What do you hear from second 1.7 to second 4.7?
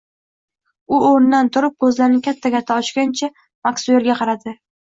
ko`zlarini katta-katta ochgancha Maksuelga qaradi